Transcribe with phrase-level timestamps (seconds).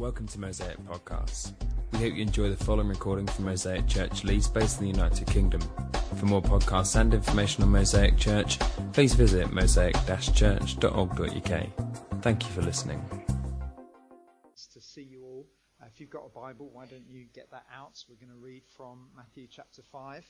[0.00, 1.52] Welcome to Mosaic Podcasts.
[1.92, 5.26] We hope you enjoy the following recording from Mosaic Church Leeds, based in the United
[5.26, 5.60] Kingdom.
[6.16, 8.58] For more podcasts and information on Mosaic Church,
[8.94, 12.22] please visit mosaic-church.org.uk.
[12.22, 13.04] Thank you for listening.
[14.54, 15.46] It's to see you all.
[15.82, 18.02] Uh, if you've got a Bible, why don't you get that out?
[18.08, 20.24] We're going to read from Matthew chapter 5,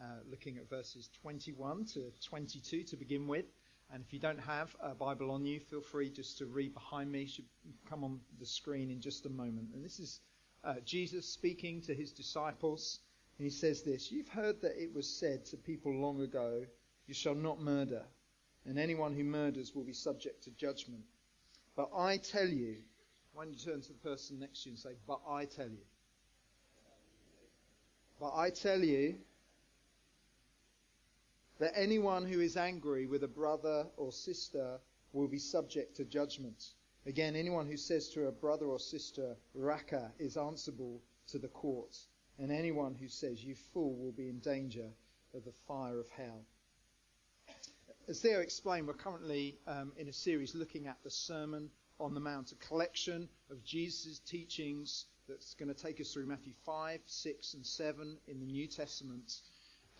[0.00, 3.46] uh, looking at verses 21 to 22 to begin with.
[3.90, 7.10] And if you don't have a Bible on you, feel free just to read behind
[7.10, 7.22] me.
[7.22, 7.46] It should
[7.88, 9.70] come on the screen in just a moment.
[9.74, 10.20] And this is
[10.62, 13.00] uh, Jesus speaking to his disciples.
[13.38, 16.64] And he says this You've heard that it was said to people long ago,
[17.06, 18.04] You shall not murder,
[18.66, 21.04] and anyone who murders will be subject to judgment.
[21.74, 22.76] But I tell you,
[23.34, 25.86] don't you turn to the person next to you and say, But I tell you.
[28.20, 29.14] But I tell you
[31.58, 34.78] that anyone who is angry with a brother or sister
[35.12, 36.72] will be subject to judgment.
[37.06, 41.96] Again, anyone who says to a brother or sister, Raca, is answerable to the court.
[42.38, 44.90] And anyone who says, You fool, will be in danger
[45.34, 46.44] of the fire of hell.
[48.06, 52.20] As Theo explained, we're currently um, in a series looking at the Sermon on the
[52.20, 57.54] Mount, a collection of Jesus' teachings that's going to take us through Matthew 5, 6,
[57.54, 59.40] and 7 in the New Testament.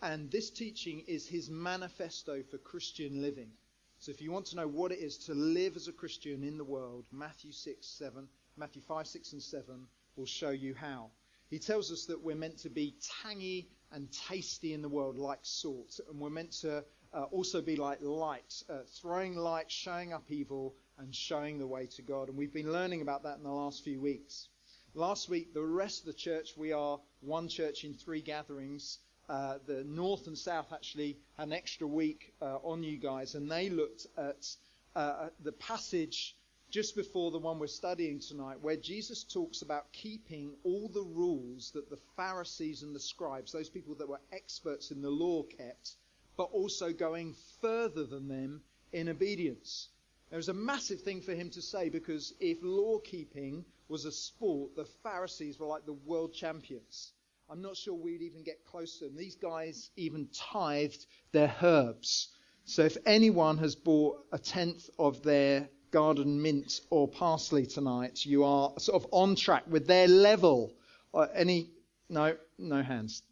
[0.01, 3.51] And this teaching is his manifesto for Christian living.
[3.97, 6.57] So if you want to know what it is to live as a Christian in
[6.57, 11.11] the world, Matthew 6, 7, Matthew 5, 6, and 7 will show you how.
[11.49, 15.39] He tells us that we're meant to be tangy and tasty in the world like
[15.41, 20.31] salt, and we're meant to uh, also be like light, uh, throwing light, showing up
[20.31, 22.29] evil, and showing the way to God.
[22.29, 24.47] And we've been learning about that in the last few weeks.
[24.93, 28.99] Last week, the rest of the church, we are one church in three gatherings.
[29.29, 33.49] Uh, the north and south actually had an extra week uh, on you guys, and
[33.49, 34.47] they looked at
[34.95, 36.35] uh, the passage
[36.71, 41.71] just before the one we're studying tonight, where Jesus talks about keeping all the rules
[41.71, 45.95] that the Pharisees and the scribes, those people that were experts in the law, kept,
[46.35, 48.61] but also going further than them
[48.93, 49.89] in obedience.
[50.29, 54.11] There was a massive thing for him to say because if law keeping was a
[54.11, 57.13] sport, the Pharisees were like the world champions.
[57.51, 59.15] I'm not sure we'd even get close to them.
[59.15, 62.29] These guys even tithed their herbs.
[62.65, 68.43] So if anyone has bought a tenth of their garden mint or parsley tonight, you
[68.43, 70.75] are sort of on track with their level.
[71.11, 71.71] Uh, any?
[72.07, 73.23] No, no hands.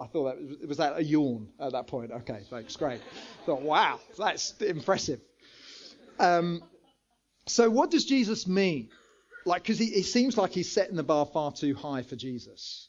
[0.00, 2.12] I thought that was, was that a yawn at that point.
[2.12, 3.02] Okay, thanks, great.
[3.02, 5.20] I thought, wow, that's impressive.
[6.18, 6.62] Um,
[7.46, 8.88] so what does Jesus mean?
[9.44, 12.88] Like, because it seems like he's setting the bar far too high for Jesus.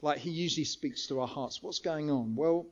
[0.00, 1.62] Like he usually speaks to our hearts.
[1.62, 2.36] What's going on?
[2.36, 2.66] Well,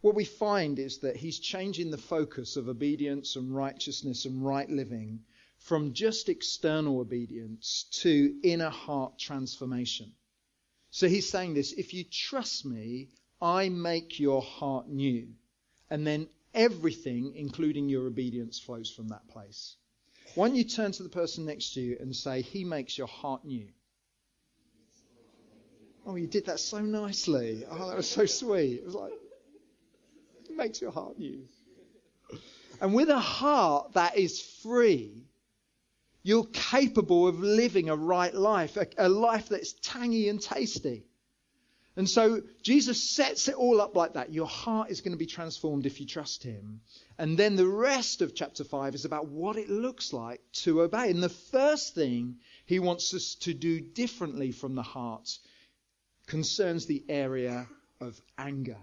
[0.00, 4.68] what we find is that he's changing the focus of obedience and righteousness and right
[4.68, 5.24] living
[5.58, 10.12] from just external obedience to inner heart transformation.
[10.90, 13.08] So he's saying this if you trust me,
[13.40, 15.28] I make your heart new.
[15.88, 19.76] And then everything, including your obedience, flows from that place.
[20.34, 23.06] Why don't you turn to the person next to you and say, He makes your
[23.06, 23.68] heart new?
[26.04, 27.64] Oh, you did that so nicely.
[27.70, 28.80] Oh, that was so sweet.
[28.80, 29.12] It was like,
[30.50, 31.46] it makes your heart new.
[32.80, 35.26] And with a heart that is free,
[36.24, 41.04] you're capable of living a right life, a, a life that's tangy and tasty.
[41.94, 44.32] And so Jesus sets it all up like that.
[44.32, 46.80] Your heart is going to be transformed if you trust him.
[47.18, 51.10] And then the rest of chapter 5 is about what it looks like to obey.
[51.10, 55.38] And the first thing he wants us to do differently from the heart
[56.32, 57.68] concerns the area
[58.00, 58.78] of anger.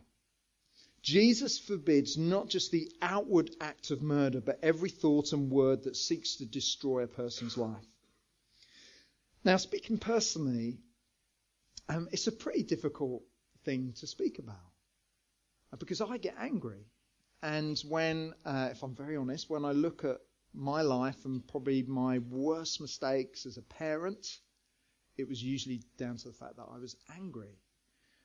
[1.02, 5.96] Jesus forbids not just the outward act of murder, but every thought and word that
[5.96, 7.88] seeks to destroy a person's life.
[9.44, 10.78] Now, speaking personally,
[11.88, 13.24] um, it's a pretty difficult
[13.66, 14.70] thing to speak about
[15.80, 16.86] because I get angry.
[17.42, 20.18] And when, uh, if I'm very honest, when I look at
[20.54, 24.38] my life and probably my worst mistakes as a parent,
[25.20, 27.60] it was usually down to the fact that I was angry.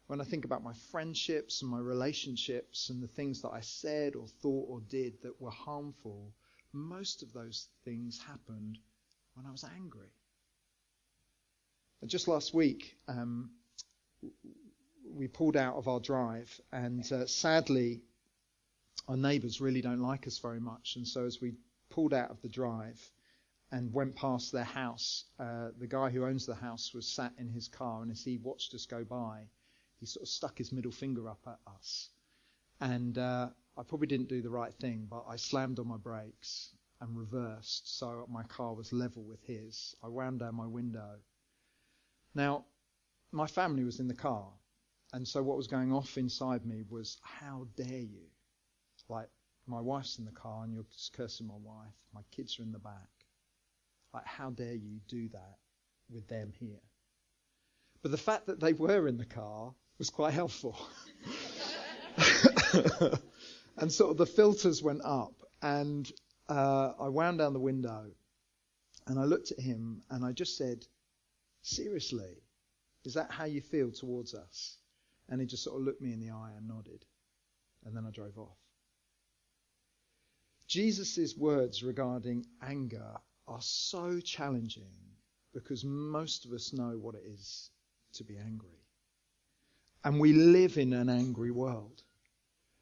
[0.07, 4.15] When I think about my friendships and my relationships and the things that I said
[4.15, 6.33] or thought or did that were harmful,
[6.73, 8.79] most of those things happened
[9.35, 10.13] when I was angry.
[12.01, 13.51] And Just last week, um,
[15.11, 18.03] we pulled out of our drive, and uh, sadly,
[19.09, 20.97] our neighbours really don't like us very much.
[20.97, 21.55] And so, as we
[21.91, 23.01] pulled out of the drive
[23.73, 27.49] and went past their house, uh, the guy who owns the house was sat in
[27.49, 29.49] his car, and as he watched us go by,
[29.99, 32.11] he sort of stuck his middle finger up at us.
[32.81, 36.71] And uh, I probably didn't do the right thing, but I slammed on my brakes
[37.01, 39.95] and reversed, so my car was level with his.
[40.03, 41.19] I wound down my window.
[42.35, 42.65] Now,
[43.33, 44.49] my family was in the car,
[45.13, 48.29] and so what was going off inside me was, how dare you?
[49.09, 49.29] Like,
[49.67, 51.95] my wife's in the car and you're just cursing my wife.
[52.15, 53.09] My kids are in the back.
[54.15, 55.57] Like, how dare you do that
[56.09, 56.81] with them here?
[58.01, 60.79] But the fact that they were in the car was quite helpful.
[63.77, 66.11] and sort of the filters went up, and
[66.49, 68.05] uh, I wound down the window,
[69.09, 70.87] and I looked at him, and I just said,
[71.63, 72.37] Seriously,
[73.05, 74.79] is that how you feel towards us?
[75.29, 77.05] And he just sort of looked me in the eye and nodded.
[77.85, 78.59] And then I drove off.
[80.69, 83.17] Jesus' words regarding anger
[83.47, 84.95] are so challenging
[85.53, 87.71] because most of us know what it is
[88.15, 88.81] to be angry.
[90.03, 92.03] And we live in an angry world.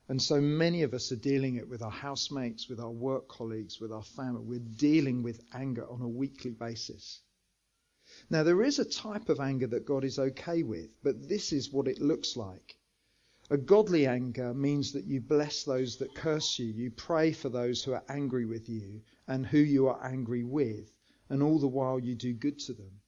[0.09, 3.81] And so many of us are dealing it with our housemates, with our work colleagues,
[3.81, 4.43] with our family.
[4.43, 7.21] We're dealing with anger on a weekly basis.
[8.29, 11.73] Now, there is a type of anger that God is okay with, but this is
[11.73, 12.77] what it looks like.
[13.53, 17.85] A godly anger means that you bless those that curse you, you pray for those
[17.85, 20.91] who are angry with you and who you are angry with,
[21.29, 23.03] and all the while you do good to them.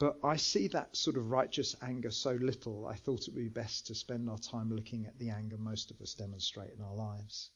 [0.00, 3.48] But I see that sort of righteous anger so little, I thought it would be
[3.48, 6.96] best to spend our time looking at the anger most of us demonstrate in our
[6.96, 7.50] lives.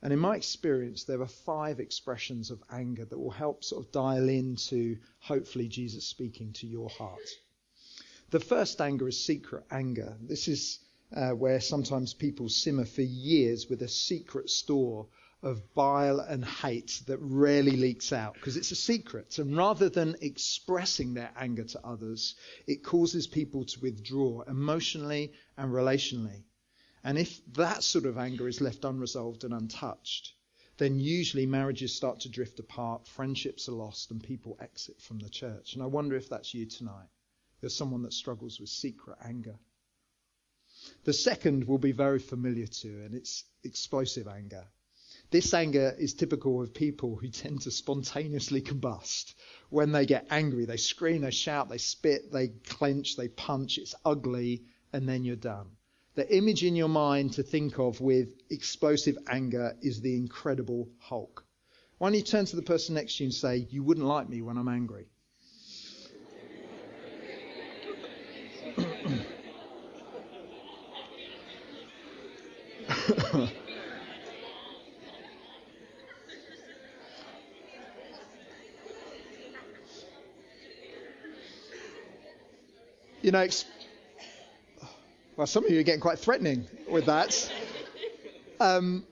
[0.00, 3.92] And in my experience, there are five expressions of anger that will help sort of
[3.92, 7.28] dial into hopefully Jesus speaking to your heart.
[8.30, 10.16] The first anger is secret anger.
[10.22, 10.80] This is
[11.14, 15.06] uh, where sometimes people simmer for years with a secret store
[15.42, 19.38] of bile and hate that rarely leaks out because it's a secret.
[19.38, 22.34] And rather than expressing their anger to others,
[22.66, 26.42] it causes people to withdraw emotionally and relationally.
[27.04, 30.34] And if that sort of anger is left unresolved and untouched,
[30.78, 35.28] then usually marriages start to drift apart, friendships are lost, and people exit from the
[35.28, 35.74] church.
[35.74, 37.08] And I wonder if that's you tonight.
[37.60, 39.58] You're someone that struggles with secret anger.
[41.04, 44.66] The second will be very familiar to, and it's explosive anger.
[45.30, 49.34] This anger is typical of people who tend to spontaneously combust.
[49.68, 53.76] When they get angry, they scream, they shout, they spit, they clench, they punch.
[53.76, 55.76] It's ugly, and then you're done.
[56.14, 61.44] The image in your mind to think of with explosive anger is the incredible Hulk.
[61.98, 64.28] Why don't you turn to the person next to you and say, You wouldn't like
[64.28, 65.10] me when I'm angry?
[83.22, 83.46] you know,
[85.36, 87.52] well, some of you are getting quite threatening with that.
[88.60, 89.04] Um,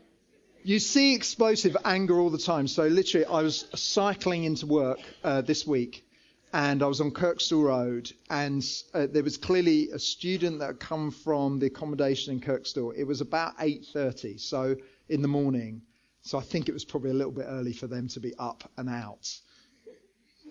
[0.65, 2.69] you see explosive anger all the time.
[2.69, 6.06] So literally, I was cycling into work uh, this week,
[6.53, 8.65] and I was on Kirkstall Road, and
[8.95, 12.95] uh, there was clearly a student that had come from the accommodation in Kirkstall.
[12.97, 14.77] It was about 8:30, so
[15.09, 15.83] in the morning.
[16.23, 18.71] So I think it was probably a little bit early for them to be up
[18.77, 19.29] and out,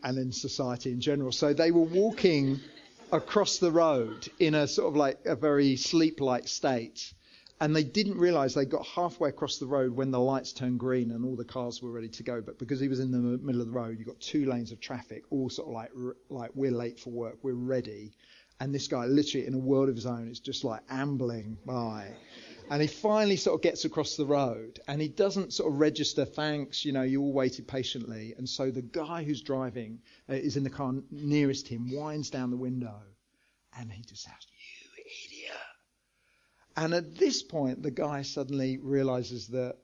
[0.03, 1.31] and in society in general.
[1.31, 2.59] So they were walking
[3.11, 7.13] across the road in a sort of like a very sleep-like state.
[7.61, 11.11] And they didn't realize they got halfway across the road when the lights turned green
[11.11, 12.41] and all the cars were ready to go.
[12.41, 14.81] But because he was in the middle of the road, you got two lanes of
[14.81, 15.91] traffic, all sort of like,
[16.29, 18.11] like we're late for work, we're ready.
[18.59, 22.11] And this guy, literally in a world of his own, is just like ambling by.
[22.69, 26.25] And he finally sort of gets across the road and he doesn't sort of register
[26.25, 28.33] thanks, you know, you all waited patiently.
[28.37, 32.49] And so the guy who's driving uh, is in the car nearest him, winds down
[32.49, 33.01] the window,
[33.77, 34.54] and he just idiot.
[36.77, 39.77] And at this point, the guy suddenly realizes that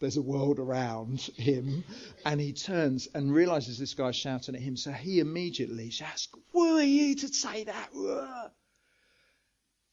[0.00, 1.84] there's a world around him,
[2.26, 4.76] and he turns and realizes this guy's shouting at him.
[4.76, 7.90] So he immediately shouts, Who are you to say that?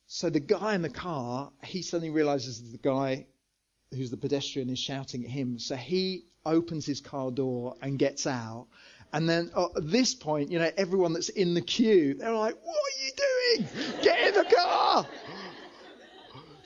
[0.07, 3.27] So the guy in the car, he suddenly realizes that the guy
[3.91, 5.59] who's the pedestrian is shouting at him.
[5.59, 8.67] So he opens his car door and gets out.
[9.13, 12.75] And then at this point, you know, everyone that's in the queue, they're like, what
[12.75, 14.01] are you doing?
[14.01, 15.05] Get in the car.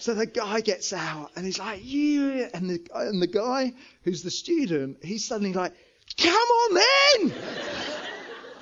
[0.04, 4.22] So the guy gets out and he's like, you, and the, and the guy who's
[4.22, 5.74] the student, he's suddenly like,
[6.18, 6.82] come on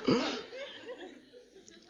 [0.08, 0.22] then.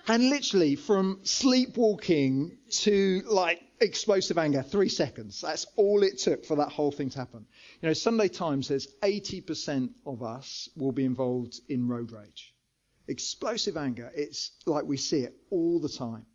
[0.08, 5.42] And literally from sleepwalking to like explosive anger, three seconds.
[5.42, 7.46] That's all it took for that whole thing to happen.
[7.82, 12.54] You know, Sunday Times says 80% of us will be involved in road rage.
[13.08, 16.26] Explosive anger, it's like we see it all the time.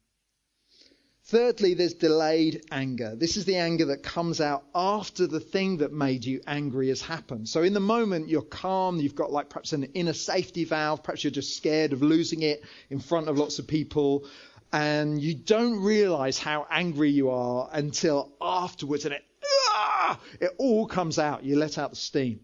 [1.29, 3.17] Thirdly, there's delayed anger.
[3.17, 7.03] This is the anger that comes out after the thing that made you angry has
[7.03, 7.49] happened.
[7.49, 11.25] So in the moment, you're calm, you've got like perhaps an inner safety valve, perhaps
[11.25, 14.25] you're just scared of losing it in front of lots of people,
[14.73, 19.25] and you don't realize how angry you are until afterwards, and it,
[19.71, 21.43] ah, it all comes out.
[21.43, 22.39] You let out the steam.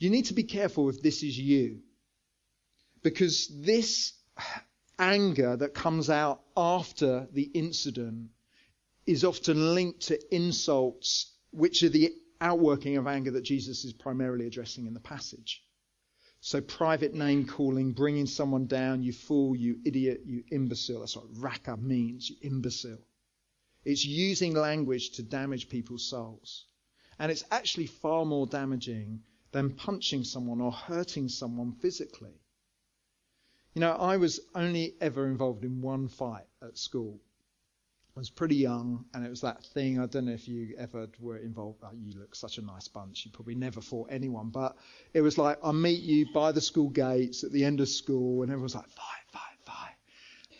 [0.00, 1.82] You need to be careful if this is you.
[3.04, 4.12] Because this
[4.98, 8.30] anger that comes out after the incident
[9.06, 14.46] is often linked to insults, which are the outworking of anger that Jesus is primarily
[14.46, 15.62] addressing in the passage.
[16.40, 21.00] So private name calling, bringing someone down, you fool, you idiot, you imbecile.
[21.00, 23.02] That's what raca means, you imbecile.
[23.84, 26.66] It's using language to damage people's souls.
[27.18, 29.22] And it's actually far more damaging
[29.52, 32.40] than punching someone or hurting someone physically.
[33.74, 37.20] You know, I was only ever involved in one fight at school.
[38.16, 39.98] I was pretty young, and it was that thing.
[39.98, 41.80] I don't know if you ever were involved.
[41.82, 43.26] Oh, you look such a nice bunch.
[43.26, 44.76] You probably never fought anyone, but
[45.12, 48.42] it was like I meet you by the school gates at the end of school,
[48.42, 49.96] and everyone's like, fight, fight, fight.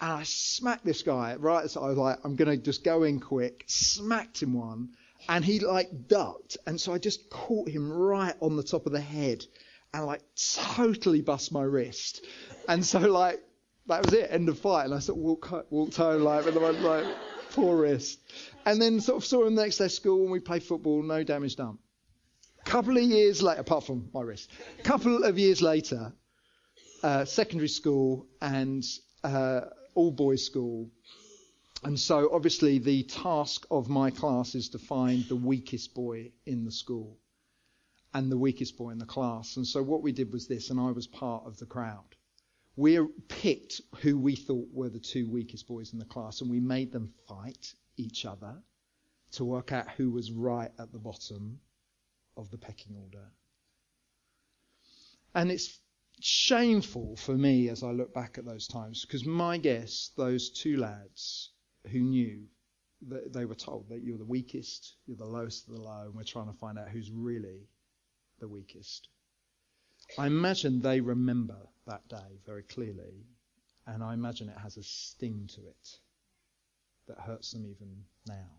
[0.00, 1.71] And I smacked this guy right.
[1.71, 3.62] So I was like, I'm gonna just go in quick.
[3.68, 4.88] Smacked him one,
[5.28, 8.92] and he like ducked, and so I just caught him right on the top of
[8.92, 9.47] the head,
[9.95, 10.23] and like
[10.75, 12.25] totally bust my wrist.
[12.69, 13.41] And so like
[13.87, 14.87] that was it, end of fight.
[14.87, 17.07] And I sort of walked, walked home like with my like
[17.53, 18.19] poor wrist.
[18.67, 21.03] And then sort of saw him the next day at school and we played football,
[21.03, 21.79] no damage done.
[22.65, 24.51] Couple of years later, apart from my wrist,
[24.83, 26.13] couple of years later,
[27.05, 28.83] uh, secondary school and
[29.23, 29.61] uh,
[29.95, 30.91] all boys school.
[31.85, 36.65] And so obviously the task of my class is to find the weakest boy in
[36.65, 37.19] the school
[38.14, 39.56] and the weakest boy in the class.
[39.56, 42.14] And so what we did was this, and I was part of the crowd
[42.76, 46.61] we picked who we thought were the two weakest boys in the class and we
[46.61, 48.56] made them fight each other
[49.33, 51.59] to work out who was right at the bottom
[52.37, 53.25] of the pecking order.
[55.35, 55.78] And it's
[56.21, 60.76] shameful for me as I look back at those times because my guess, those two
[60.76, 61.50] lads
[61.90, 62.44] who knew
[63.09, 66.14] that they were told that you're the weakest, you're the lowest of the low, and
[66.14, 67.68] we're trying to find out who's really
[68.38, 69.09] the weakest.
[70.19, 73.26] I imagine they remember that day very clearly,
[73.87, 75.99] and I imagine it has a sting to it
[77.07, 78.50] that hurts them even now.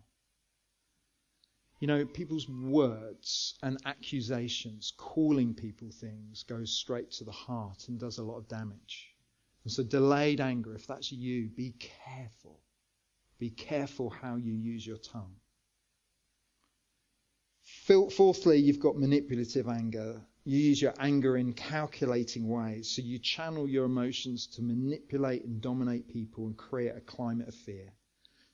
[1.78, 7.98] You know, people's words and accusations, calling people things, goes straight to the heart and
[7.98, 9.14] does a lot of damage.
[9.64, 12.60] And so, delayed anger, if that's you, be careful.
[13.38, 15.36] Be careful how you use your tongue.
[17.86, 20.20] Fourthly, you've got manipulative anger.
[20.42, 22.90] You use your anger in calculating ways.
[22.90, 27.54] So you channel your emotions to manipulate and dominate people and create a climate of
[27.54, 27.92] fear.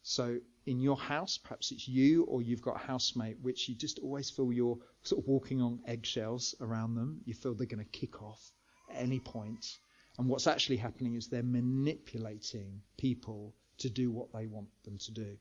[0.03, 4.01] So in your house, perhaps it's you or you've got a housemate which you just
[4.01, 7.23] always feel you're sort of walking on eggshells around them.
[7.25, 8.53] You feel they're going to kick off
[8.91, 9.79] at any point.
[10.19, 15.11] And what's actually happening is they're manipulating people to do what they want them to
[15.11, 15.39] do.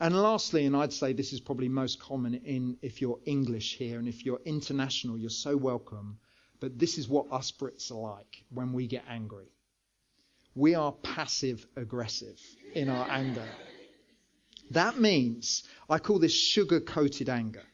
[0.00, 3.98] And lastly, and I'd say this is probably most common in if you're English here
[3.98, 6.18] and if you're international, you're so welcome.
[6.60, 9.48] But this is what us Brits are like when we get angry.
[10.54, 12.40] We are passive aggressive
[12.74, 13.46] in our anger.
[14.70, 17.64] That means I call this sugar coated anger.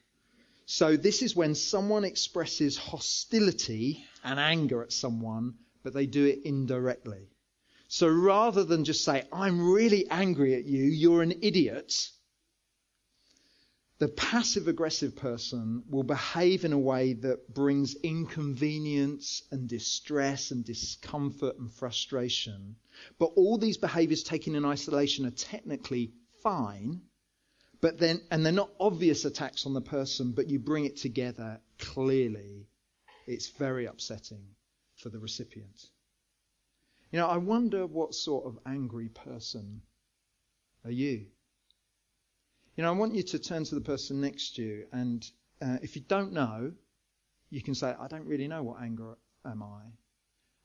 [0.67, 6.41] So this is when someone expresses hostility and anger at someone, but they do it
[6.45, 7.29] indirectly.
[7.93, 11.93] So rather than just say, I'm really angry at you, you're an idiot,
[13.99, 20.65] the passive aggressive person will behave in a way that brings inconvenience and distress and
[20.65, 22.77] discomfort and frustration.
[23.19, 26.13] But all these behaviors taken in isolation are technically
[26.45, 27.01] fine,
[27.81, 31.61] but then, and they're not obvious attacks on the person, but you bring it together
[31.81, 32.69] clearly.
[33.27, 34.45] It's very upsetting
[34.95, 35.87] for the recipient.
[37.11, 39.83] You know, I wonder what sort of angry person
[40.85, 41.27] are you?
[42.77, 45.29] You know, I want you to turn to the person next to you, and
[45.61, 46.73] uh, if you don't know,
[47.51, 49.83] you can say, I don't really know what anger am I.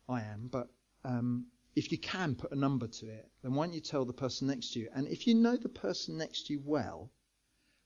[0.08, 0.70] I am, but
[1.04, 4.14] um, if you can put a number to it, then why don't you tell the
[4.14, 4.90] person next to you?
[4.94, 7.12] And if you know the person next to you well,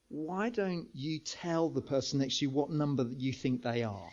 [0.09, 4.09] why don't you tell the person next to you what number you think they are?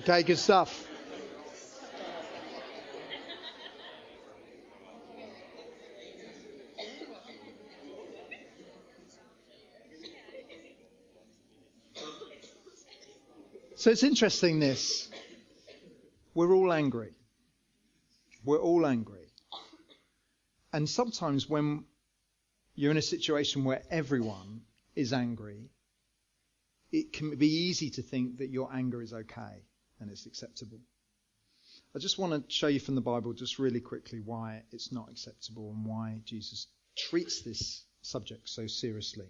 [0.00, 0.88] Okay, good stuff.
[13.76, 15.10] So it's interesting this.
[16.34, 17.12] We're all angry.
[18.42, 19.26] We're all angry.
[20.72, 21.84] And sometimes when
[22.74, 24.62] you're in a situation where everyone
[24.96, 25.68] is angry,
[26.90, 29.64] it can be easy to think that your anger is okay
[30.00, 30.80] and it's acceptable.
[31.94, 35.10] I just want to show you from the Bible, just really quickly, why it's not
[35.10, 39.26] acceptable and why Jesus treats this subject so seriously.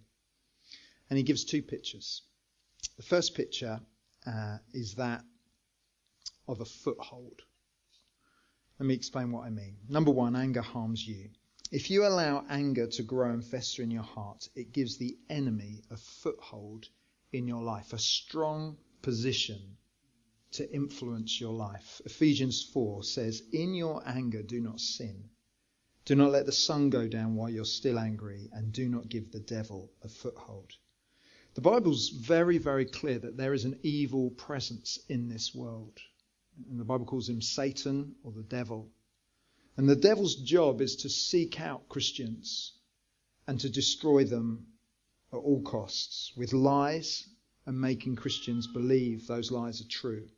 [1.09, 2.23] And he gives two pictures.
[2.97, 3.81] The first picture
[4.27, 5.25] uh, is that
[6.47, 7.41] of a foothold.
[8.79, 9.77] Let me explain what I mean.
[9.89, 11.31] Number one, anger harms you.
[11.71, 15.83] If you allow anger to grow and fester in your heart, it gives the enemy
[15.91, 16.89] a foothold
[17.33, 19.77] in your life, a strong position
[20.53, 22.01] to influence your life.
[22.05, 25.31] Ephesians 4 says, In your anger, do not sin.
[26.05, 29.31] Do not let the sun go down while you're still angry, and do not give
[29.31, 30.73] the devil a foothold.
[31.55, 35.99] The Bible's very, very clear that there is an evil presence in this world.
[36.69, 38.91] And the Bible calls him Satan or the devil.
[39.77, 42.73] And the devil's job is to seek out Christians
[43.47, 44.67] and to destroy them
[45.33, 47.29] at all costs with lies
[47.67, 50.29] and making Christians believe those lies are true.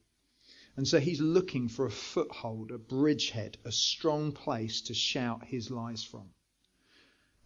[0.76, 5.70] And so he's looking for a foothold, a bridgehead, a strong place to shout his
[5.70, 6.30] lies from.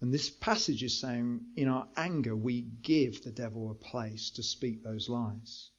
[0.00, 4.42] And this passage is saying, in our anger, we give the devil a place to
[4.42, 5.70] speak those lies.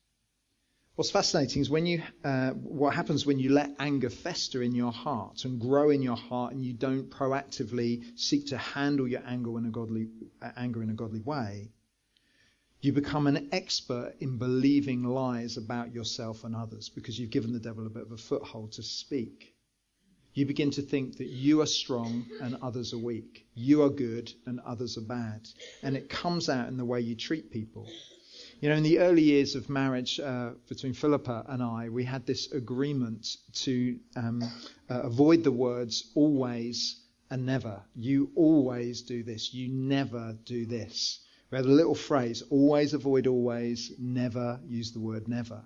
[0.96, 4.92] What's fascinating is when you, uh, what happens when you let anger fester in your
[4.92, 9.58] heart and grow in your heart, and you don't proactively seek to handle your anger
[9.60, 10.08] in a godly,
[10.42, 11.70] uh, anger in a godly way.
[12.80, 17.60] You become an expert in believing lies about yourself and others because you've given the
[17.60, 19.56] devil a bit of a foothold to speak.
[20.36, 23.48] You begin to think that you are strong and others are weak.
[23.56, 25.50] You are good and others are bad.
[25.82, 27.90] And it comes out in the way you treat people.
[28.62, 32.28] You know, in the early years of marriage uh, between Philippa and I, we had
[32.28, 34.44] this agreement to um,
[34.90, 37.82] uh, avoid the words always and never.
[37.96, 39.54] You always do this.
[39.54, 41.20] You never do this.
[41.50, 45.64] We had a little phrase always avoid always, never use the word never.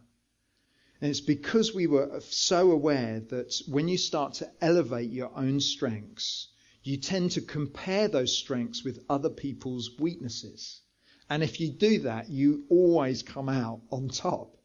[1.01, 5.59] And it's because we were so aware that when you start to elevate your own
[5.59, 6.49] strengths,
[6.83, 10.81] you tend to compare those strengths with other people's weaknesses.
[11.29, 14.57] And if you do that, you always come out on top.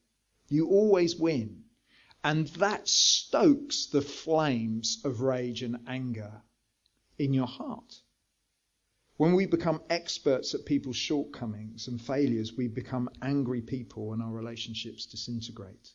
[0.48, 1.64] You always win.
[2.22, 6.42] And that stokes the flames of rage and anger
[7.18, 8.00] in your heart.
[9.16, 14.30] When we become experts at people's shortcomings and failures, we become angry people and our
[14.30, 15.90] relationships disintegrate.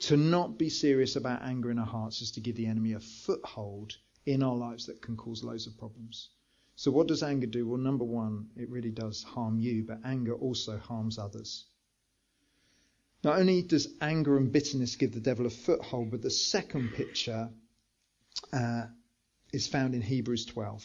[0.00, 3.00] To not be serious about anger in our hearts is to give the enemy a
[3.00, 6.30] foothold in our lives that can cause loads of problems.
[6.74, 7.66] So, what does anger do?
[7.66, 11.66] Well, number one, it really does harm you, but anger also harms others.
[13.22, 17.48] Not only does anger and bitterness give the devil a foothold, but the second picture
[18.52, 18.86] uh,
[19.52, 20.84] is found in Hebrews 12.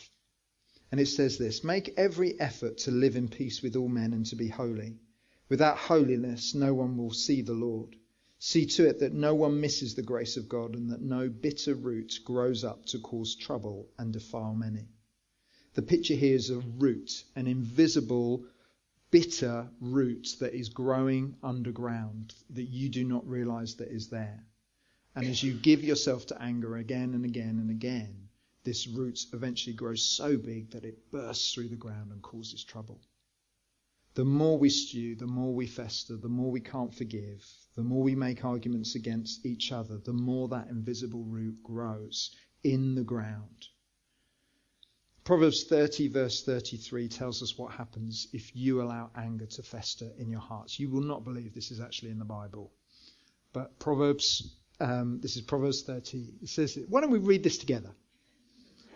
[0.91, 4.25] And it says this Make every effort to live in peace with all men and
[4.25, 4.99] to be holy.
[5.47, 7.95] Without holiness, no one will see the Lord.
[8.39, 11.75] See to it that no one misses the grace of God and that no bitter
[11.75, 14.89] root grows up to cause trouble and defile many.
[15.75, 18.45] The picture here is a root, an invisible,
[19.12, 24.43] bitter root that is growing underground that you do not realize that is there.
[25.15, 28.30] And as you give yourself to anger again and again and again,
[28.63, 33.02] this root eventually grows so big that it bursts through the ground and causes trouble.
[34.13, 38.04] The more we stew, the more we fester, the more we can't forgive, the more
[38.04, 43.67] we make arguments against each other, the more that invisible root grows in the ground.
[45.24, 50.30] Proverbs 30, verse 33, tells us what happens if you allow anger to fester in
[50.30, 50.80] your hearts.
[50.80, 52.74] You will not believe this is actually in the Bible.
[53.54, 56.34] But Proverbs, um, this is Proverbs 30.
[56.41, 57.95] It says, why don't we read this together?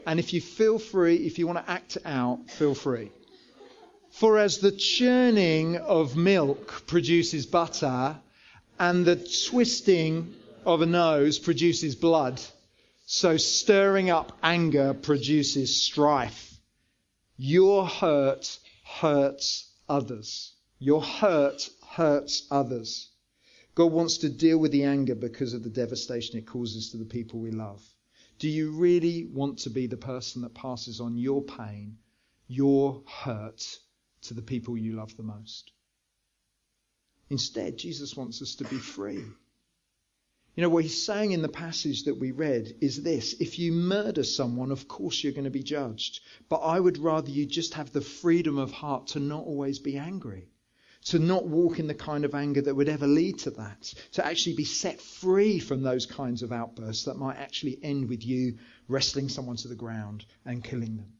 [0.05, 3.11] And if you feel free, if you want to act it out, feel free.
[4.11, 8.17] For as the churning of milk produces butter,
[8.79, 9.15] and the
[9.49, 10.33] twisting
[10.65, 12.41] of a nose produces blood.
[13.05, 16.59] So stirring up anger produces strife.
[17.37, 20.53] Your hurt hurts others.
[20.79, 23.09] Your hurt hurts others.
[23.75, 27.05] God wants to deal with the anger because of the devastation it causes to the
[27.05, 27.83] people we love.
[28.38, 31.98] Do you really want to be the person that passes on your pain,
[32.48, 33.80] your hurt
[34.24, 35.71] to the people you love the most?
[37.30, 39.24] Instead, Jesus wants us to be free.
[40.56, 43.74] You know, what he's saying in the passage that we read is this if you
[43.74, 46.21] murder someone, of course you're going to be judged.
[46.48, 49.98] But I would rather you just have the freedom of heart to not always be
[49.98, 50.48] angry,
[51.05, 54.25] to not walk in the kind of anger that would ever lead to that, to
[54.25, 58.57] actually be set free from those kinds of outbursts that might actually end with you
[58.87, 61.13] wrestling someone to the ground and killing them.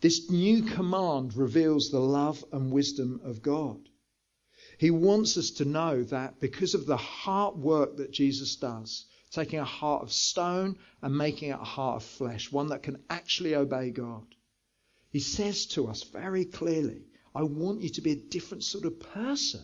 [0.00, 3.88] This new command reveals the love and wisdom of God.
[4.78, 9.60] He wants us to know that because of the heart work that Jesus does, taking
[9.60, 13.54] a heart of stone and making it a heart of flesh, one that can actually
[13.54, 14.26] obey God,
[15.10, 17.02] he says to us very clearly,
[17.38, 19.60] I want you to be a different sort of person.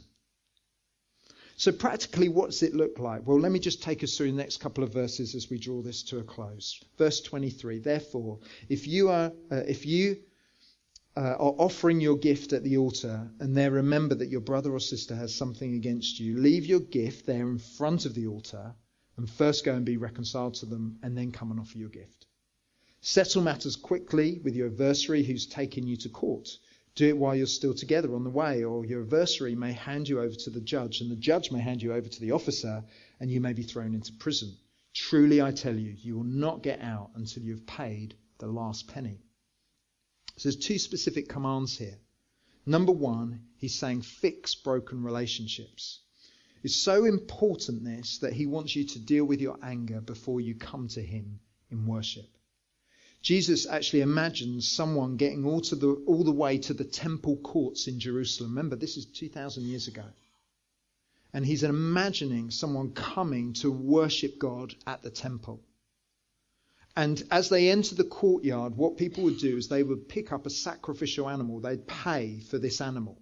[1.56, 3.26] So, practically, what does it look like?
[3.26, 5.82] Well, let me just take us through the next couple of verses as we draw
[5.82, 6.80] this to a close.
[6.98, 10.18] Verse 23 Therefore, if you are, uh, if you
[11.16, 14.78] uh, are offering your gift at the altar and there remember that your brother or
[14.78, 18.72] sister has something against you, leave your gift there in front of the altar
[19.16, 22.26] and first go and be reconciled to them and then come and offer your gift.
[23.00, 26.56] Settle matters quickly with your adversary who's taken you to court.
[26.94, 30.20] Do it while you're still together on the way, or your adversary may hand you
[30.20, 32.84] over to the judge, and the judge may hand you over to the officer,
[33.18, 34.56] and you may be thrown into prison.
[34.92, 38.86] Truly, I tell you, you will not get out until you have paid the last
[38.86, 39.18] penny.
[40.36, 41.98] So there's two specific commands here.
[42.64, 46.00] Number one, he's saying fix broken relationships.
[46.62, 50.54] It's so important this that he wants you to deal with your anger before you
[50.54, 52.26] come to him in worship.
[53.24, 57.88] Jesus actually imagines someone getting all, to the, all the way to the temple courts
[57.88, 58.50] in Jerusalem.
[58.50, 60.04] Remember, this is 2,000 years ago.
[61.32, 65.62] And he's imagining someone coming to worship God at the temple.
[66.94, 70.44] And as they enter the courtyard, what people would do is they would pick up
[70.44, 71.60] a sacrificial animal.
[71.60, 73.18] They'd pay for this animal.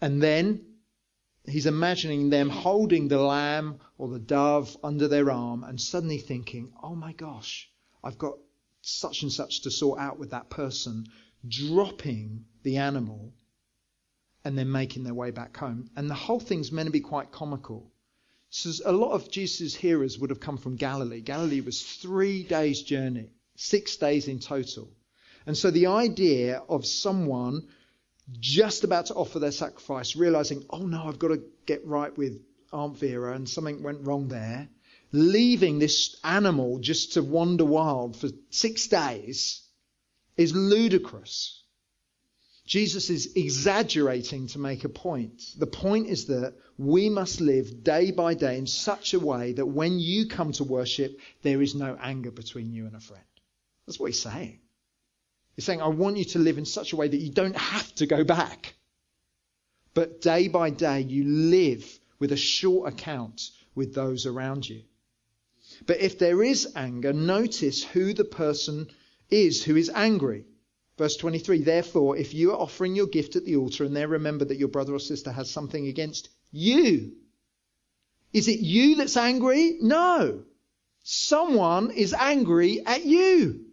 [0.00, 0.64] And then
[1.44, 6.72] he's imagining them holding the lamb or the dove under their arm and suddenly thinking,
[6.80, 7.68] oh my gosh,
[8.04, 8.34] I've got
[8.82, 11.06] such and such to sort out with that person,
[11.46, 13.32] dropping the animal
[14.44, 15.88] and then making their way back home.
[15.96, 17.90] And the whole thing's meant to be quite comical.
[18.50, 21.22] So a lot of Jesus' hearers would have come from Galilee.
[21.22, 24.90] Galilee was three days' journey, six days in total.
[25.46, 27.66] And so the idea of someone
[28.38, 32.40] just about to offer their sacrifice, realizing, oh no, I've got to get right with
[32.72, 34.68] Aunt Vera and something went wrong there,
[35.14, 39.62] leaving this animal just to wander wild for six days
[40.36, 41.62] is ludicrous.
[42.66, 45.40] Jesus is exaggerating to make a point.
[45.56, 49.66] The point is that we must live day by day in such a way that
[49.66, 53.22] when you come to worship, there is no anger between you and a friend.
[53.86, 54.58] That's what he's saying.
[55.54, 57.94] He's saying, I want you to live in such a way that you don't have
[57.96, 58.74] to go back.
[59.92, 64.82] But day by day, you live with a short account with those around you.
[65.86, 68.88] But if there is anger, notice who the person
[69.30, 70.44] is who is angry.
[70.96, 74.44] Verse 23 Therefore, if you are offering your gift at the altar and there remember
[74.44, 77.12] that your brother or sister has something against you,
[78.32, 79.78] is it you that's angry?
[79.80, 80.44] No.
[81.02, 83.66] Someone is angry at you.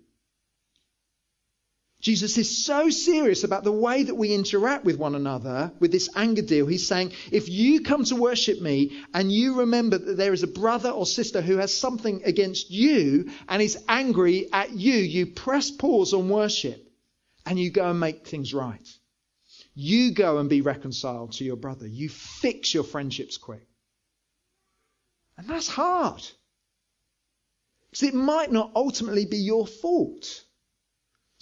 [2.02, 6.10] Jesus is so serious about the way that we interact with one another with this
[6.16, 6.66] anger deal.
[6.66, 10.48] He's saying, if you come to worship me and you remember that there is a
[10.48, 15.70] brother or sister who has something against you and is angry at you, you press
[15.70, 16.92] pause on worship
[17.46, 18.90] and you go and make things right.
[19.76, 21.88] You go and be reconciled to your brother.
[21.88, 23.68] You fix your friendships quick.
[25.38, 26.24] And that's hard.
[27.92, 30.44] Because it might not ultimately be your fault.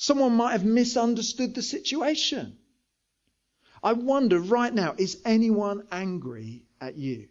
[0.01, 2.57] Someone might have misunderstood the situation.
[3.83, 7.27] I wonder right now, is anyone angry at you?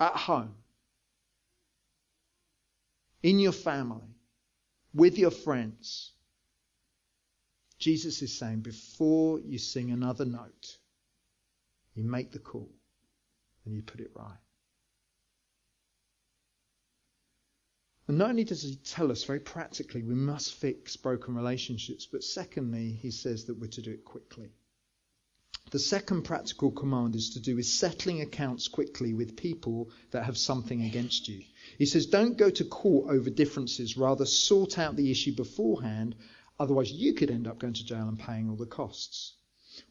[0.00, 0.56] At home?
[3.22, 4.16] In your family?
[4.92, 6.10] With your friends?
[7.78, 10.76] Jesus is saying, before you sing another note,
[11.94, 12.68] you make the call
[13.64, 14.38] and you put it right.
[18.06, 22.22] And not only does he tell us very practically we must fix broken relationships, but
[22.22, 24.50] secondly, he says that we're to do it quickly.
[25.70, 30.36] The second practical command is to do with settling accounts quickly with people that have
[30.36, 31.42] something against you.
[31.78, 36.14] He says, don't go to court over differences, rather sort out the issue beforehand,
[36.60, 39.32] otherwise you could end up going to jail and paying all the costs.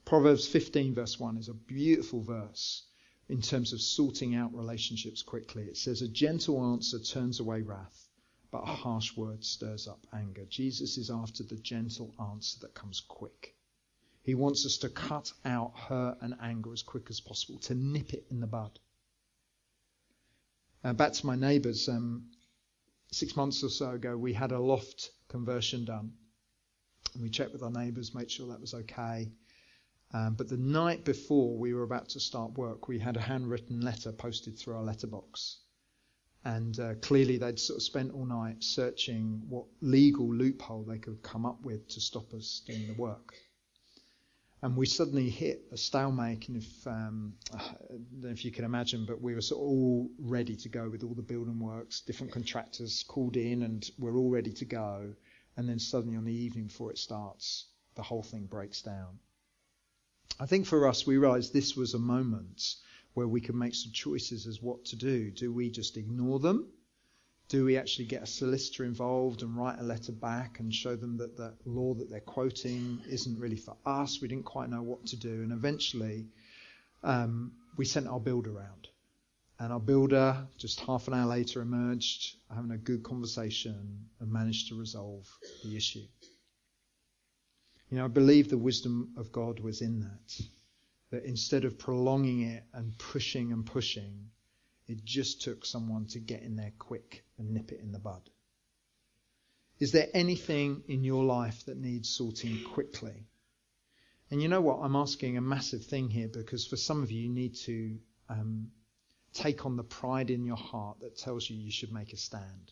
[0.05, 2.83] Proverbs 15 verse 1 is a beautiful verse
[3.29, 5.63] in terms of sorting out relationships quickly.
[5.63, 8.03] It says, a gentle answer turns away wrath
[8.53, 10.45] but a harsh word stirs up anger.
[10.47, 13.55] Jesus is after the gentle answer that comes quick.
[14.21, 18.13] He wants us to cut out hurt and anger as quick as possible, to nip
[18.13, 18.77] it in the bud.
[20.83, 21.89] Uh, back to my neighbours.
[21.89, 22.25] Um,
[23.11, 26.13] six months or so ago, we had a loft conversion done.
[27.15, 29.31] And we checked with our neighbours, made sure that was okay.
[30.13, 33.81] Um, but the night before we were about to start work, we had a handwritten
[33.81, 35.57] letter posted through our letterbox.
[36.45, 41.23] And uh, clearly they'd sort of spent all night searching what legal loophole they could
[41.23, 43.33] come up with to stop us doing the work
[44.63, 46.47] and we suddenly hit a stalemate.
[46.47, 47.33] And if um,
[48.23, 51.13] if you can imagine, but we were sort of all ready to go with all
[51.13, 55.13] the building works, different contractors called in, and we're all ready to go.
[55.57, 59.19] And then suddenly, on the evening before it starts, the whole thing breaks down.
[60.39, 62.75] I think for us, we realised this was a moment
[63.13, 65.29] where we could make some choices as what to do.
[65.29, 66.67] Do we just ignore them?
[67.49, 71.17] Do we actually get a solicitor involved and write a letter back and show them
[71.17, 74.21] that the law that they're quoting isn't really for us?
[74.21, 75.43] We didn't quite know what to do.
[75.43, 76.25] And eventually,
[77.03, 78.87] um, we sent our builder around.
[79.59, 84.69] And our builder, just half an hour later, emerged having a good conversation and managed
[84.69, 85.29] to resolve
[85.63, 86.05] the issue.
[87.93, 90.41] You know, I believe the wisdom of God was in that.
[91.11, 94.31] That instead of prolonging it and pushing and pushing,
[94.87, 98.31] it just took someone to get in there quick and nip it in the bud.
[99.77, 103.27] Is there anything in your life that needs sorting quickly?
[104.31, 104.79] And you know what?
[104.79, 108.71] I'm asking a massive thing here because for some of you, you need to um,
[109.35, 112.71] take on the pride in your heart that tells you you should make a stand.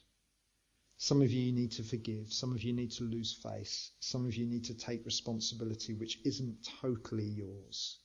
[1.03, 2.31] Some of you need to forgive.
[2.31, 3.89] Some of you need to lose face.
[4.01, 7.97] Some of you need to take responsibility which isn't totally yours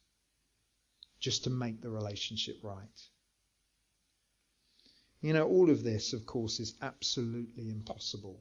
[1.21, 2.99] just to make the relationship right.
[5.21, 8.41] You know, all of this, of course, is absolutely impossible.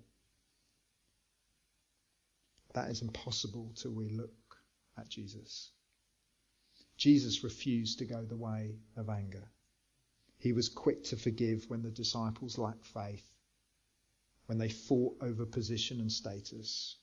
[2.75, 4.55] That is impossible till we look
[4.97, 5.71] at Jesus.
[6.95, 9.49] Jesus refused to go the way of anger.
[10.37, 13.34] He was quick to forgive when the disciples lacked faith,
[14.45, 16.97] when they fought over position and status,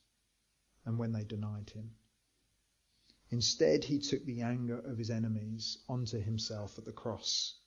[0.85, 1.91] and when they denied him.
[3.31, 7.59] Instead, he took the anger of his enemies onto himself at the cross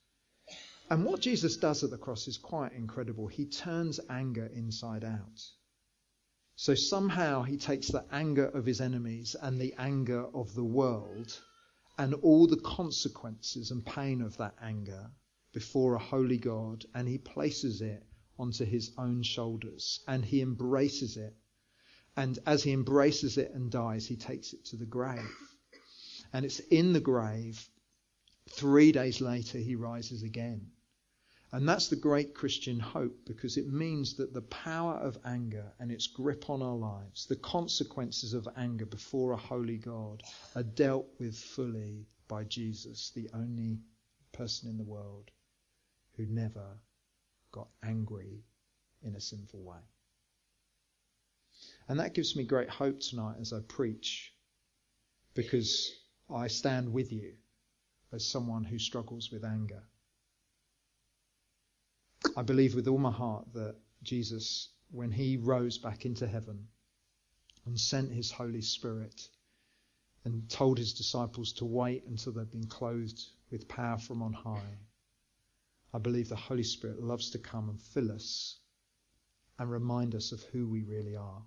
[0.87, 3.27] and what Jesus does at the cross is quite incredible.
[3.27, 5.43] He turns anger inside out.
[6.55, 11.41] So somehow he takes the anger of his enemies and the anger of the world
[11.97, 15.09] and all the consequences and pain of that anger
[15.53, 18.03] before a holy God and he places it
[18.37, 21.35] onto his own shoulders and he embraces it.
[22.17, 25.29] And as he embraces it and dies, he takes it to the grave.
[26.31, 27.69] And it's in the grave,
[28.49, 30.71] three days later, he rises again.
[31.51, 35.91] And that's the great Christian hope because it means that the power of anger and
[35.91, 40.21] its grip on our lives, the consequences of anger before a holy God,
[40.55, 43.79] are dealt with fully by Jesus, the only
[44.33, 45.31] person in the world
[46.17, 46.77] who never
[47.55, 48.43] got angry
[49.01, 49.79] in a sinful way.
[51.87, 54.33] And that gives me great hope tonight as I preach
[55.33, 55.91] because
[56.29, 57.33] I stand with you
[58.11, 59.83] as someone who struggles with anger.
[62.35, 66.67] I believe with all my heart that Jesus, when he rose back into heaven
[67.65, 69.29] and sent his Holy Spirit
[70.25, 74.77] and told his disciples to wait until they'd been clothed with power from on high,
[75.95, 78.57] I believe the Holy Spirit loves to come and fill us
[79.57, 81.41] and remind us of who we really are,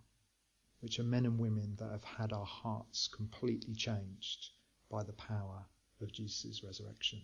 [0.81, 4.49] which are men and women that have had our hearts completely changed
[4.91, 5.67] by the power
[6.01, 7.21] of Jesus' resurrection.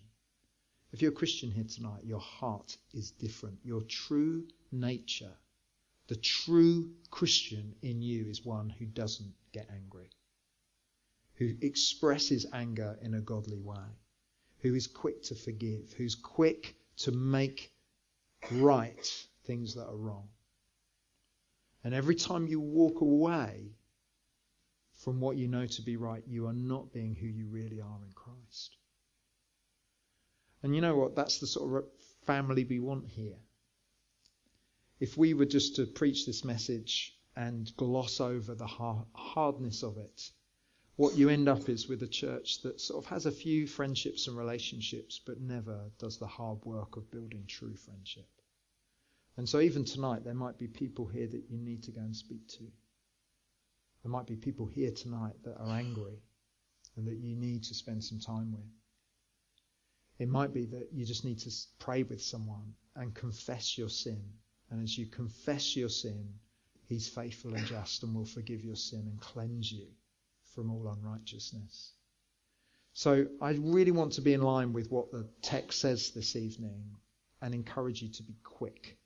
[0.91, 3.57] If you're a Christian here tonight, your heart is different.
[3.63, 5.33] Your true nature,
[6.05, 10.11] the true Christian in you is one who doesn't get angry,
[11.37, 13.97] who expresses anger in a godly way,
[14.59, 17.71] who is quick to forgive, who's quick to make
[18.51, 20.27] right things that are wrong.
[21.83, 23.75] And every time you walk away
[25.03, 27.99] from what you know to be right, you are not being who you really are
[28.03, 28.77] in Christ.
[30.63, 31.15] And you know what?
[31.15, 31.89] That's the sort of
[32.25, 33.37] family we want here.
[34.99, 40.31] If we were just to preach this message and gloss over the hardness of it,
[40.97, 44.27] what you end up is with a church that sort of has a few friendships
[44.27, 48.29] and relationships, but never does the hard work of building true friendship.
[49.35, 52.15] And so even tonight, there might be people here that you need to go and
[52.15, 52.63] speak to.
[54.03, 56.21] There might be people here tonight that are angry
[56.95, 58.71] and that you need to spend some time with.
[60.17, 64.23] It might be that you just need to pray with someone and confess your sin.
[64.69, 66.35] And as you confess your sin,
[66.87, 69.87] He's faithful and just and will forgive your sin and cleanse you
[70.55, 71.91] from all unrighteousness.
[72.93, 76.81] So I really want to be in line with what the text says this evening
[77.41, 78.97] and encourage you to be quick.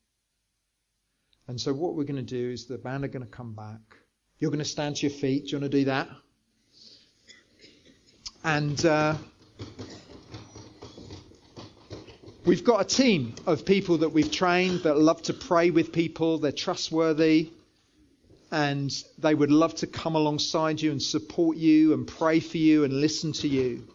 [1.47, 3.79] And so what we're going to do is the band are going to come back.
[4.37, 5.45] You're going to stand to your feet.
[5.45, 6.07] Do you want to do that?
[8.43, 9.15] And uh,
[12.45, 16.37] we've got a team of people that we've trained that love to pray with people.
[16.37, 17.49] They're trustworthy.
[18.51, 22.83] And they would love to come alongside you and support you and pray for you
[22.83, 23.87] and listen to you.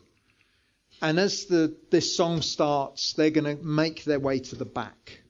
[1.03, 5.21] And as the, this song starts, they're going to make their way to the back.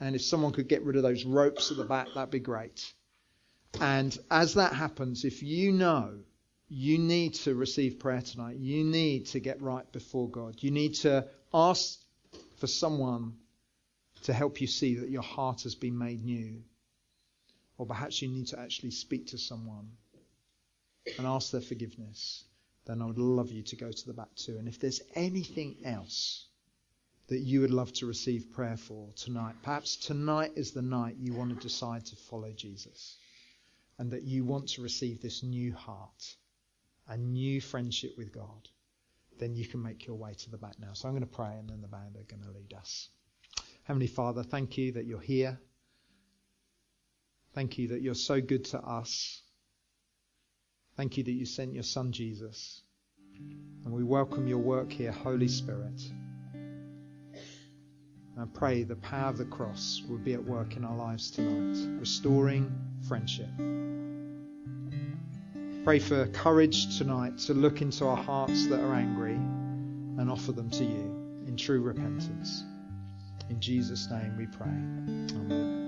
[0.00, 2.92] And if someone could get rid of those ropes at the back, that'd be great.
[3.80, 6.18] And as that happens, if you know
[6.68, 10.94] you need to receive prayer tonight, you need to get right before God, you need
[10.96, 11.98] to ask
[12.58, 13.34] for someone
[14.24, 16.62] to help you see that your heart has been made new.
[17.82, 19.88] Or perhaps you need to actually speak to someone
[21.18, 22.44] and ask their forgiveness
[22.84, 24.56] then I would love you to go to the back too.
[24.58, 26.46] And if there's anything else
[27.28, 31.32] that you would love to receive prayer for tonight, perhaps tonight is the night you
[31.32, 33.16] want to decide to follow Jesus
[33.98, 36.36] and that you want to receive this new heart,
[37.08, 38.68] a new friendship with God,
[39.40, 40.92] then you can make your way to the back now.
[40.92, 43.08] So I'm going to pray and then the band are going to lead us.
[43.84, 45.58] Heavenly Father, thank you that you're here.
[47.54, 49.42] Thank you that you're so good to us.
[50.96, 52.82] Thank you that you sent your Son Jesus.
[53.84, 56.00] And we welcome your work here, Holy Spirit.
[58.38, 62.00] I pray the power of the cross will be at work in our lives tonight,
[62.00, 62.72] restoring
[63.06, 63.50] friendship.
[65.84, 70.70] Pray for courage tonight to look into our hearts that are angry and offer them
[70.70, 72.64] to you in true repentance.
[73.50, 74.68] In Jesus' name we pray.
[74.68, 75.81] Amen.